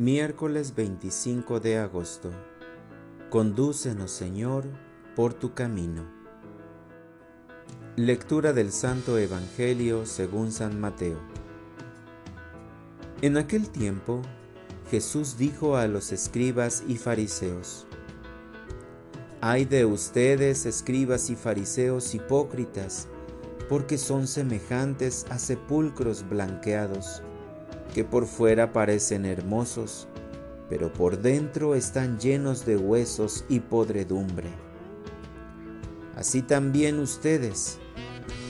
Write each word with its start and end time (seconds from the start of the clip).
Miércoles 0.00 0.74
25 0.74 1.60
de 1.60 1.76
agosto. 1.76 2.30
Condúcenos, 3.28 4.10
Señor, 4.10 4.64
por 5.14 5.34
tu 5.34 5.52
camino. 5.52 6.06
Lectura 7.96 8.54
del 8.54 8.72
Santo 8.72 9.18
Evangelio 9.18 10.06
según 10.06 10.52
San 10.52 10.80
Mateo. 10.80 11.18
En 13.20 13.36
aquel 13.36 13.68
tiempo, 13.68 14.22
Jesús 14.90 15.36
dijo 15.36 15.76
a 15.76 15.86
los 15.86 16.12
escribas 16.12 16.82
y 16.88 16.96
fariseos, 16.96 17.86
Ay 19.42 19.66
de 19.66 19.84
ustedes, 19.84 20.64
escribas 20.64 21.28
y 21.28 21.36
fariseos 21.36 22.14
hipócritas, 22.14 23.06
porque 23.68 23.98
son 23.98 24.26
semejantes 24.26 25.26
a 25.28 25.38
sepulcros 25.38 26.26
blanqueados 26.26 27.22
que 27.90 28.04
por 28.04 28.26
fuera 28.26 28.72
parecen 28.72 29.24
hermosos, 29.24 30.08
pero 30.68 30.92
por 30.92 31.20
dentro 31.20 31.74
están 31.74 32.18
llenos 32.18 32.64
de 32.64 32.76
huesos 32.76 33.44
y 33.48 33.60
podredumbre. 33.60 34.48
Así 36.14 36.42
también 36.42 36.98
ustedes, 36.98 37.78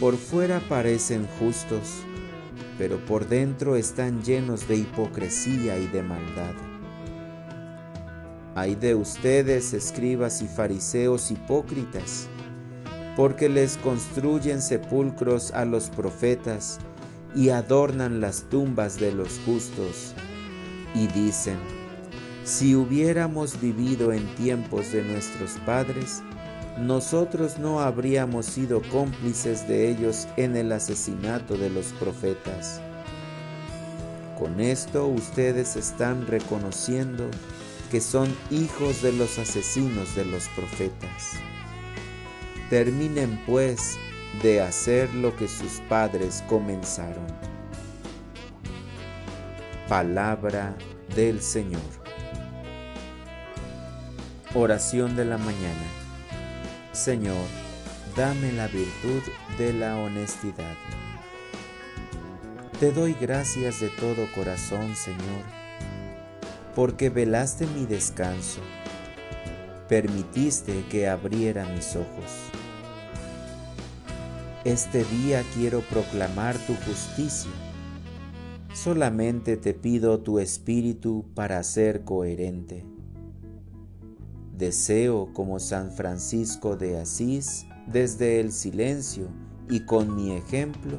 por 0.00 0.16
fuera 0.16 0.60
parecen 0.68 1.26
justos, 1.38 2.02
pero 2.76 2.98
por 3.06 3.28
dentro 3.28 3.76
están 3.76 4.22
llenos 4.22 4.66
de 4.68 4.76
hipocresía 4.76 5.78
y 5.78 5.86
de 5.86 6.02
maldad. 6.02 6.54
Hay 8.54 8.74
de 8.74 8.94
ustedes, 8.94 9.72
escribas 9.72 10.42
y 10.42 10.48
fariseos 10.48 11.30
hipócritas, 11.30 12.28
porque 13.16 13.48
les 13.48 13.78
construyen 13.78 14.60
sepulcros 14.60 15.52
a 15.52 15.64
los 15.64 15.88
profetas, 15.88 16.78
y 17.34 17.48
adornan 17.50 18.20
las 18.20 18.42
tumbas 18.44 18.98
de 18.98 19.12
los 19.12 19.40
justos 19.44 20.14
y 20.94 21.06
dicen, 21.08 21.58
si 22.44 22.74
hubiéramos 22.74 23.60
vivido 23.60 24.12
en 24.12 24.26
tiempos 24.34 24.92
de 24.92 25.02
nuestros 25.02 25.52
padres, 25.64 26.22
nosotros 26.78 27.58
no 27.58 27.80
habríamos 27.80 28.46
sido 28.46 28.82
cómplices 28.90 29.68
de 29.68 29.90
ellos 29.90 30.26
en 30.36 30.56
el 30.56 30.72
asesinato 30.72 31.56
de 31.56 31.70
los 31.70 31.86
profetas. 32.00 32.80
Con 34.38 34.60
esto 34.60 35.06
ustedes 35.06 35.76
están 35.76 36.26
reconociendo 36.26 37.30
que 37.90 38.00
son 38.00 38.34
hijos 38.50 39.02
de 39.02 39.12
los 39.12 39.38
asesinos 39.38 40.16
de 40.16 40.24
los 40.24 40.48
profetas. 40.56 41.34
Terminen 42.70 43.40
pues 43.46 43.98
de 44.40 44.62
hacer 44.62 45.12
lo 45.14 45.36
que 45.36 45.46
sus 45.46 45.80
padres 45.88 46.42
comenzaron. 46.48 47.26
Palabra 49.88 50.74
del 51.14 51.42
Señor. 51.42 51.82
Oración 54.54 55.16
de 55.16 55.24
la 55.26 55.36
mañana. 55.36 55.86
Señor, 56.92 57.46
dame 58.16 58.52
la 58.52 58.68
virtud 58.68 59.22
de 59.58 59.72
la 59.74 59.96
honestidad. 59.96 60.76
Te 62.80 62.90
doy 62.90 63.14
gracias 63.20 63.80
de 63.80 63.90
todo 63.90 64.26
corazón, 64.34 64.96
Señor, 64.96 65.44
porque 66.74 67.10
velaste 67.10 67.66
mi 67.66 67.86
descanso, 67.86 68.60
permitiste 69.88 70.84
que 70.90 71.06
abriera 71.06 71.64
mis 71.66 71.94
ojos 71.94 72.61
este 74.64 75.02
día 75.04 75.42
quiero 75.54 75.80
proclamar 75.80 76.56
tu 76.66 76.74
justicia. 76.86 77.50
Solamente 78.72 79.56
te 79.56 79.74
pido 79.74 80.20
tu 80.20 80.38
espíritu 80.38 81.24
para 81.34 81.62
ser 81.64 82.04
coherente. 82.04 82.84
Deseo, 84.56 85.32
como 85.32 85.58
San 85.58 85.90
Francisco 85.90 86.76
de 86.76 87.00
Asís, 87.00 87.66
desde 87.88 88.38
el 88.38 88.52
silencio 88.52 89.26
y 89.68 89.80
con 89.80 90.14
mi 90.14 90.32
ejemplo, 90.32 90.98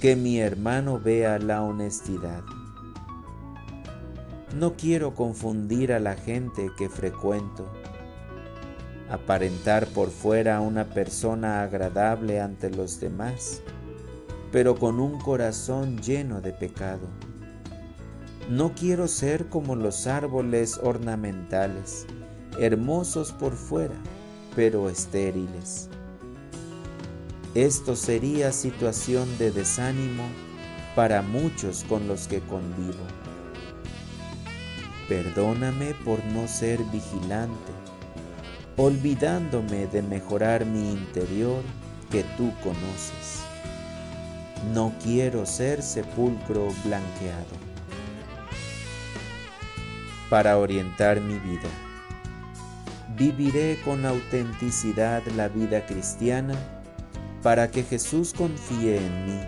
que 0.00 0.14
mi 0.14 0.38
hermano 0.38 1.00
vea 1.00 1.38
la 1.38 1.62
honestidad. 1.62 2.42
No 4.54 4.74
quiero 4.74 5.14
confundir 5.14 5.92
a 5.94 6.00
la 6.00 6.16
gente 6.16 6.70
que 6.76 6.90
frecuento 6.90 7.66
aparentar 9.10 9.86
por 9.88 10.10
fuera 10.10 10.60
una 10.60 10.84
persona 10.84 11.62
agradable 11.62 12.40
ante 12.40 12.70
los 12.70 13.00
demás, 13.00 13.62
pero 14.52 14.74
con 14.76 15.00
un 15.00 15.18
corazón 15.20 15.98
lleno 15.98 16.40
de 16.40 16.52
pecado. 16.52 17.08
No 18.50 18.72
quiero 18.74 19.08
ser 19.08 19.48
como 19.48 19.76
los 19.76 20.06
árboles 20.06 20.78
ornamentales, 20.82 22.06
hermosos 22.58 23.32
por 23.32 23.52
fuera, 23.54 23.96
pero 24.56 24.88
estériles. 24.88 25.88
Esto 27.54 27.96
sería 27.96 28.52
situación 28.52 29.26
de 29.38 29.50
desánimo 29.50 30.24
para 30.94 31.22
muchos 31.22 31.84
con 31.88 32.08
los 32.08 32.28
que 32.28 32.40
convivo. 32.40 33.04
Perdóname 35.08 35.94
por 36.04 36.22
no 36.26 36.46
ser 36.46 36.82
vigilante 36.84 37.77
olvidándome 38.78 39.88
de 39.88 40.02
mejorar 40.02 40.64
mi 40.64 40.92
interior 40.92 41.62
que 42.12 42.22
tú 42.36 42.52
conoces. 42.62 43.42
No 44.72 44.92
quiero 45.02 45.44
ser 45.46 45.82
sepulcro 45.82 46.68
blanqueado. 46.84 47.58
Para 50.30 50.58
orientar 50.58 51.20
mi 51.20 51.40
vida, 51.40 51.68
viviré 53.16 53.80
con 53.84 54.06
autenticidad 54.06 55.22
la 55.36 55.48
vida 55.48 55.84
cristiana 55.84 56.54
para 57.42 57.72
que 57.72 57.82
Jesús 57.82 58.32
confíe 58.32 58.98
en 58.98 59.26
mí. 59.26 59.40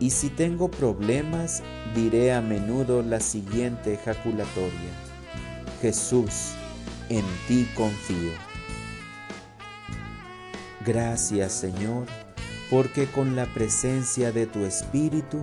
Y 0.00 0.10
si 0.10 0.30
tengo 0.30 0.68
problemas, 0.68 1.62
diré 1.94 2.32
a 2.32 2.40
menudo 2.40 3.02
la 3.02 3.20
siguiente 3.20 3.94
ejaculatoria. 3.94 4.90
Jesús, 5.80 6.54
en 7.10 7.24
ti 7.46 7.68
confío. 7.74 8.32
Gracias 10.86 11.52
Señor, 11.52 12.06
porque 12.70 13.06
con 13.06 13.36
la 13.36 13.44
presencia 13.46 14.32
de 14.32 14.46
tu 14.46 14.64
Espíritu 14.64 15.40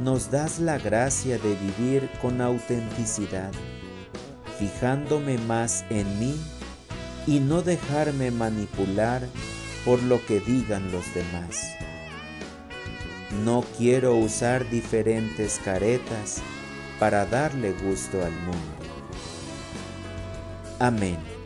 nos 0.00 0.30
das 0.30 0.60
la 0.60 0.78
gracia 0.78 1.38
de 1.38 1.56
vivir 1.56 2.08
con 2.20 2.40
autenticidad, 2.40 3.50
fijándome 4.58 5.38
más 5.38 5.84
en 5.90 6.18
mí 6.20 6.40
y 7.26 7.40
no 7.40 7.62
dejarme 7.62 8.30
manipular 8.30 9.26
por 9.84 10.02
lo 10.02 10.24
que 10.26 10.40
digan 10.40 10.92
los 10.92 11.12
demás. 11.14 11.56
No 13.44 13.64
quiero 13.78 14.14
usar 14.16 14.68
diferentes 14.68 15.58
caretas 15.64 16.42
para 16.98 17.24
darle 17.26 17.72
gusto 17.72 18.22
al 18.22 18.32
mundo. 18.32 18.81
Amén. 20.82 21.41